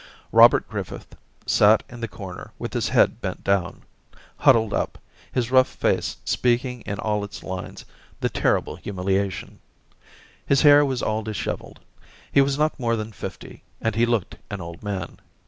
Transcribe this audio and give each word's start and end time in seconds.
Robert 0.31 0.67
Griffith 0.67 1.15
sat 1.45 1.83
in 1.87 1.99
the 2.01 2.07
corner 2.07 2.51
with 2.57 2.73
his 2.73 2.89
head 2.89 3.21
bent 3.21 3.43
down, 3.43 3.83
huddled 4.37 4.73
up, 4.73 4.97
his 5.31 5.51
rough 5.51 5.67
face 5.67 6.17
speaking 6.25 6.81
in 6.87 6.97
all 6.97 7.23
its 7.23 7.43
lines 7.43 7.85
the 8.19 8.27
terrible 8.27 8.75
humiliation; 8.77 9.59
his 10.43 10.63
hair 10.63 10.83
was 10.83 11.03
all 11.03 11.21
dis 11.21 11.37
hevelled. 11.37 11.77
He 12.31 12.41
was 12.41 12.57
not 12.57 12.79
more 12.79 12.95
than 12.95 13.11
fifty, 13.11 13.61
and 13.79 13.93
he 13.93 14.07
looked 14.07 14.37
an 14.49 14.59
old 14.59 14.81
man. 14.81 15.19